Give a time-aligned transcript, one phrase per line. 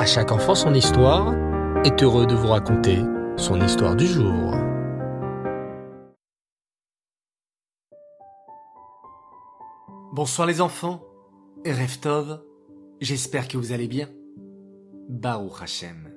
[0.00, 1.34] À chaque enfant son histoire
[1.84, 3.00] est heureux de vous raconter
[3.36, 4.54] son histoire du jour.
[10.14, 11.02] Bonsoir les enfants,
[11.66, 12.40] Reftov,
[13.02, 14.08] j'espère que vous allez bien.
[15.10, 16.10] Baruch Hashem.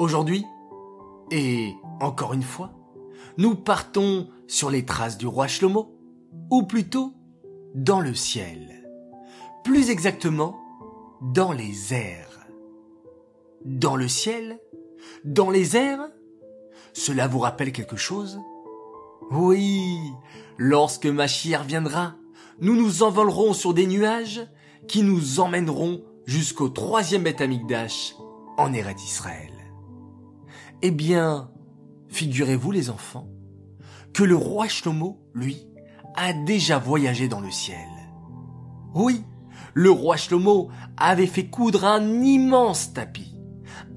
[0.00, 0.44] Aujourd'hui,
[1.30, 2.72] et encore une fois,
[3.36, 5.96] nous partons sur les traces du roi Shlomo,
[6.50, 7.14] ou plutôt
[7.76, 8.90] dans le ciel.
[9.62, 10.58] Plus exactement,
[11.22, 12.27] dans les airs.
[13.64, 14.60] Dans le ciel
[15.24, 16.08] Dans les airs
[16.92, 18.40] Cela vous rappelle quelque chose?
[19.30, 19.98] Oui,
[20.56, 22.14] lorsque ma chère viendra,
[22.60, 24.40] nous nous envolerons sur des nuages
[24.86, 28.14] qui nous emmèneront jusqu'au troisième Betamikdash
[28.56, 29.52] en Eretz d'Israël.
[30.80, 31.50] Eh bien,
[32.08, 33.28] figurez-vous les enfants,
[34.14, 35.66] que le roi Shlomo, lui,
[36.16, 37.88] a déjà voyagé dans le ciel.
[38.94, 39.24] Oui,
[39.74, 43.37] le roi Shlomo avait fait coudre un immense tapis,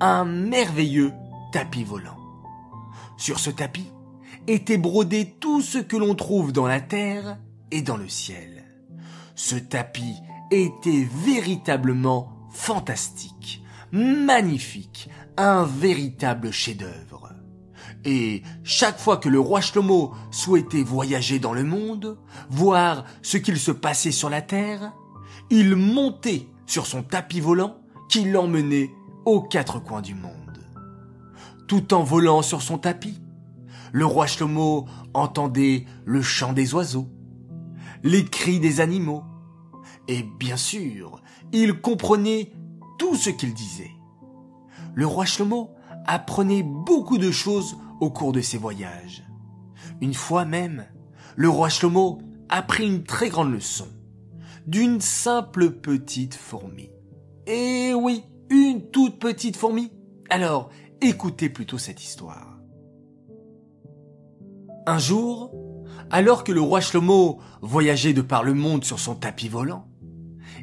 [0.02, 1.14] un merveilleux
[1.54, 2.18] tapis volant.
[3.18, 3.92] Sur ce tapis
[4.48, 7.38] était brodé tout ce que l'on trouve dans la terre
[7.70, 8.66] et dans le ciel.
[9.36, 10.16] Ce tapis
[10.50, 17.30] était véritablement fantastique, magnifique, un véritable chef-d'œuvre.
[18.04, 22.18] Et chaque fois que le roi Shlomo souhaitait voyager dans le monde,
[22.50, 24.94] voir ce qu'il se passait sur la terre,
[25.52, 27.78] il montait sur son tapis volant
[28.10, 28.90] qui l'emmenait
[29.26, 30.32] aux quatre coins du monde.
[31.68, 33.20] Tout en volant sur son tapis,
[33.92, 37.08] le roi Shlomo entendait le chant des oiseaux,
[38.04, 39.24] les cris des animaux,
[40.08, 42.52] et bien sûr, il comprenait
[42.98, 43.92] tout ce qu'il disait.
[44.94, 45.72] Le roi Shlomo
[46.06, 49.24] apprenait beaucoup de choses au cours de ses voyages.
[50.02, 50.86] Une fois même,
[51.36, 52.20] le roi Shlomo
[52.50, 53.88] apprit une très grande leçon
[54.68, 56.90] d'une simple petite fourmi.
[57.48, 59.92] Eh oui, une toute petite fourmi.
[60.30, 62.60] Alors, écoutez plutôt cette histoire.
[64.86, 65.54] Un jour,
[66.10, 69.88] alors que le roi Shlomo voyageait de par le monde sur son tapis volant,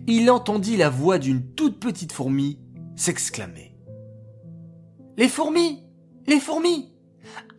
[0.06, 2.60] il entendit la voix d'une toute petite fourmi
[2.94, 3.74] s'exclamer.
[5.16, 5.82] Les fourmis
[6.26, 6.92] Les fourmis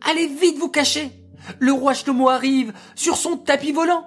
[0.08, 1.10] Allez vite vous cacher
[1.58, 4.06] Le roi Shlomo arrive sur son tapis volant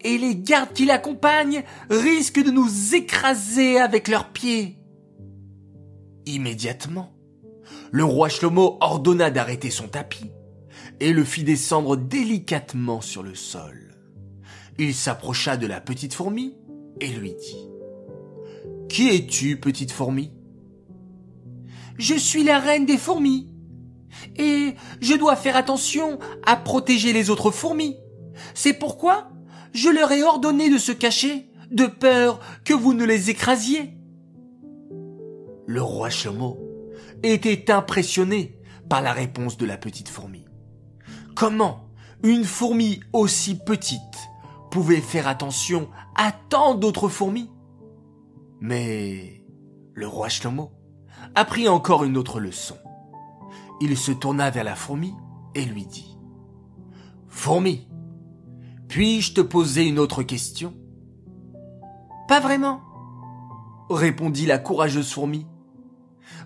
[0.00, 4.78] et les gardes qui l'accompagnent risquent de nous écraser avec leurs pieds.
[6.26, 7.12] Immédiatement,
[7.90, 10.30] le roi Shlomo ordonna d'arrêter son tapis
[11.00, 13.94] et le fit descendre délicatement sur le sol.
[14.78, 16.56] Il s'approcha de la petite fourmi
[17.00, 17.68] et lui dit
[18.88, 20.32] Qui es-tu, petite fourmi
[21.98, 23.54] Je suis la reine des fourmis
[24.36, 27.96] et je dois faire attention à protéger les autres fourmis.
[28.54, 29.30] C'est pourquoi
[29.72, 33.93] je leur ai ordonné de se cacher, de peur que vous ne les écrasiez.
[35.74, 36.56] Le roi Chameau
[37.24, 40.44] était impressionné par la réponse de la petite fourmi.
[41.34, 41.88] Comment
[42.22, 44.30] une fourmi aussi petite
[44.70, 47.50] pouvait faire attention à tant d'autres fourmis?
[48.60, 49.44] Mais
[49.94, 50.70] le roi Shlomo
[51.34, 52.76] apprit encore une autre leçon.
[53.80, 55.12] Il se tourna vers la fourmi
[55.56, 56.16] et lui dit
[57.26, 57.88] Fourmi,
[58.86, 60.72] puis-je te poser une autre question?
[62.28, 62.80] Pas vraiment,
[63.90, 65.48] répondit la courageuse fourmi.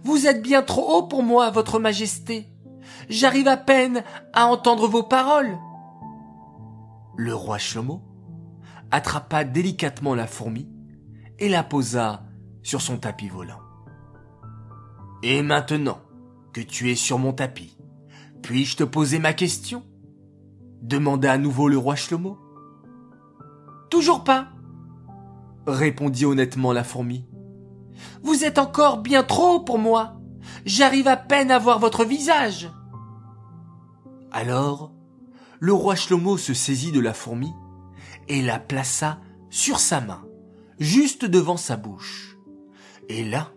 [0.05, 2.49] Vous êtes bien trop haut pour moi, votre majesté.
[3.09, 4.03] J'arrive à peine
[4.33, 5.59] à entendre vos paroles.
[7.17, 8.03] Le roi Shlomo
[8.91, 10.69] attrapa délicatement la fourmi
[11.39, 12.25] et la posa
[12.63, 13.61] sur son tapis volant.
[15.23, 15.99] Et maintenant
[16.53, 17.77] que tu es sur mon tapis,
[18.43, 19.85] puis-je te poser ma question?
[20.83, 22.39] demanda à nouveau le roi Shlomo.
[23.91, 24.49] Toujours pas,
[25.67, 27.27] répondit honnêtement la fourmi.
[28.23, 30.15] Vous êtes encore bien trop pour moi.
[30.65, 32.71] J'arrive à peine à voir votre visage.
[34.31, 34.93] Alors,
[35.61, 37.53] le roi Shlomo se saisit de la fourmi
[38.29, 39.19] et la plaça
[39.51, 40.25] sur sa main,
[40.79, 42.37] juste devant sa bouche.
[43.09, 43.49] Et là,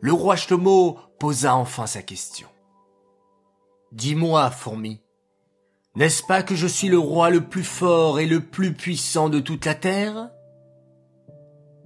[0.00, 2.48] le roi Shlomo posa enfin sa question.
[3.92, 5.00] Dis-moi, fourmi,
[5.96, 9.40] n'est-ce pas que je suis le roi le plus fort et le plus puissant de
[9.40, 10.30] toute la terre?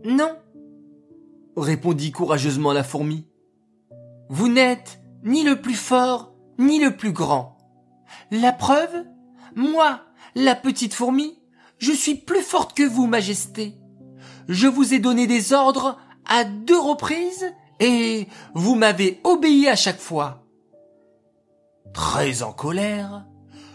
[0.04, 0.36] Non,
[1.56, 3.26] répondit courageusement la fourmi.
[4.28, 7.58] Vous n'êtes ni le plus fort, ni le plus grand.
[8.30, 9.04] La preuve
[9.54, 10.00] Moi,
[10.34, 11.38] la petite fourmi,
[11.78, 13.76] je suis plus forte que vous, Majesté.
[14.48, 17.46] Je vous ai donné des ordres à deux reprises
[17.80, 20.44] et vous m'avez obéi à chaque fois.
[21.92, 23.24] Très en colère,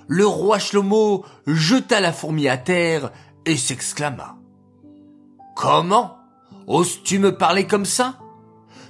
[0.07, 3.11] le roi Shlomo jeta la fourmi à terre
[3.45, 4.37] et s'exclama.
[5.55, 6.18] Comment?
[6.69, 8.19] Oses-tu me parler comme ça?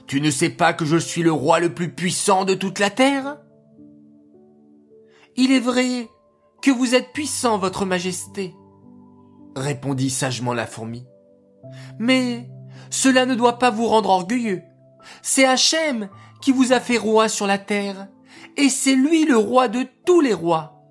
[0.05, 2.89] Tu ne sais pas que je suis le roi le plus puissant de toute la
[2.89, 3.37] terre?
[5.37, 6.09] Il est vrai
[6.61, 8.53] que vous êtes puissant, votre majesté,
[9.55, 11.07] répondit sagement la fourmi.
[11.99, 12.49] Mais
[12.89, 14.61] cela ne doit pas vous rendre orgueilleux.
[15.21, 16.09] C'est Hachem
[16.41, 18.09] qui vous a fait roi sur la terre,
[18.57, 20.83] et c'est lui le roi de tous les rois.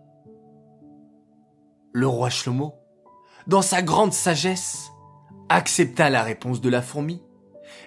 [1.93, 2.77] Le roi Shlomo,
[3.47, 4.91] dans sa grande sagesse,
[5.49, 7.23] accepta la réponse de la fourmi.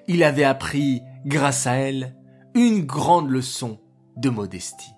[0.07, 2.15] Il avait appris, grâce à elle,
[2.53, 3.79] une grande leçon
[4.17, 4.93] de modestie.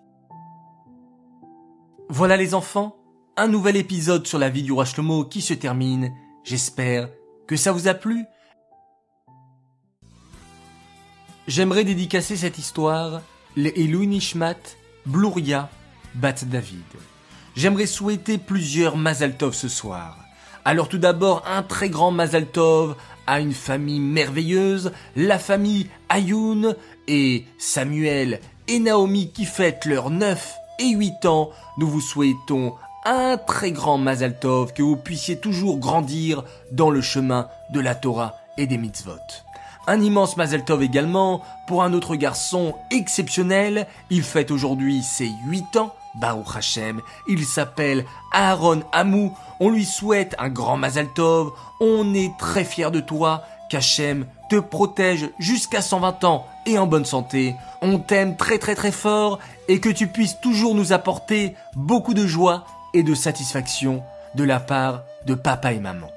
[2.10, 2.96] Voilà les enfants,
[3.38, 6.12] un nouvel épisode sur la vie du roi Shlomo qui se termine.
[6.44, 7.10] J'espère
[7.48, 8.26] que ça vous a plu.
[11.48, 13.22] J'aimerais dédicacer cette histoire
[13.56, 14.56] les Elou Nishmat,
[15.06, 15.70] Bluria,
[16.16, 16.84] Bat David.
[17.56, 20.23] J'aimerais souhaiter plusieurs Mazaltov ce soir.
[20.66, 22.96] Alors tout d'abord, un très grand Mazaltov
[23.28, 26.76] à une famille merveilleuse, la famille Ayoun
[27.08, 31.50] et Samuel et Naomi qui fêtent leurs 9 et 8 ans.
[31.78, 32.76] Nous vous souhaitons
[33.06, 38.36] un très grand Mazaltov, que vous puissiez toujours grandir dans le chemin de la Torah
[38.58, 39.20] et des mitzvot.
[39.86, 43.86] Un immense Mazeltov également pour un autre garçon exceptionnel.
[44.10, 45.94] Il fête aujourd'hui ses 8 ans.
[46.16, 47.02] Baruch Hashem.
[47.28, 49.36] Il s'appelle Aaron Amou.
[49.60, 51.52] On lui souhaite un grand Mazaltov.
[51.80, 53.44] On est très fiers de toi.
[53.70, 57.56] Qu'Hachem te protège jusqu'à 120 ans et en bonne santé.
[57.82, 62.28] On t'aime très très très fort et que tu puisses toujours nous apporter beaucoup de
[62.28, 64.04] joie et de satisfaction
[64.36, 66.10] de la part de papa et maman.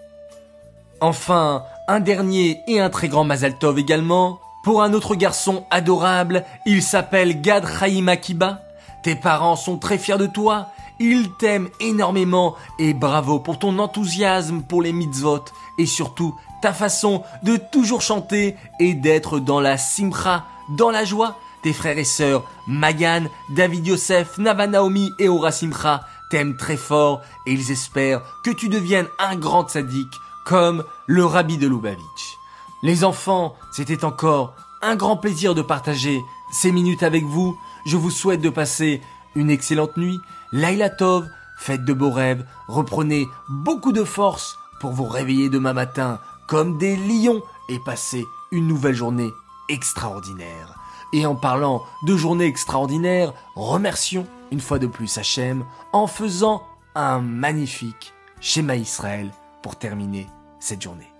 [1.00, 6.82] Enfin, un dernier et un très grand Mazaltov également, pour un autre garçon adorable, il
[6.82, 8.65] s'appelle Gad Chaim Akiba.
[9.06, 14.62] Tes parents sont très fiers de toi, ils t'aiment énormément et bravo pour ton enthousiasme
[14.62, 15.44] pour les mitzvot
[15.78, 21.36] et surtout ta façon de toujours chanter et d'être dans la simcha, dans la joie.
[21.62, 27.20] Tes frères et sœurs Magan, David Yosef, Nava Naomi et Ora Simcha t'aiment très fort
[27.46, 30.14] et ils espèrent que tu deviennes un grand sadique
[30.44, 32.38] comme le rabbi de Lubavitch.
[32.82, 36.20] Les enfants, c'était encore un grand plaisir de partager
[36.50, 37.56] ces minutes avec vous.
[37.86, 39.00] Je vous souhaite de passer
[39.36, 40.20] une excellente nuit.
[40.50, 46.18] Laila Tov, faites de beaux rêves, reprenez beaucoup de force pour vous réveiller demain matin
[46.48, 49.30] comme des lions et passer une nouvelle journée
[49.68, 50.74] extraordinaire.
[51.12, 56.64] Et en parlant de journée extraordinaire, remercions une fois de plus Hachem en faisant
[56.96, 59.30] un magnifique schéma Israël
[59.62, 60.26] pour terminer
[60.58, 61.12] cette journée.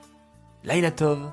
[0.65, 1.31] Laila Tov